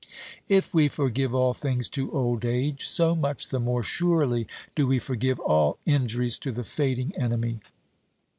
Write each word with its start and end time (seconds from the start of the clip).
If 0.49 0.73
we 0.73 0.87
forgive 0.87 1.35
all 1.35 1.53
things 1.53 1.87
to 1.89 2.11
old 2.11 2.43
age, 2.43 2.87
so 2.87 3.15
much 3.15 3.49
the 3.49 3.59
more 3.59 3.83
surely 3.83 4.47
do 4.73 4.87
we 4.87 4.97
forgive 4.97 5.39
all 5.39 5.77
injuries 5.85 6.39
to 6.39 6.51
the 6.51 6.63
fading 6.63 7.13
enemy. 7.19 7.59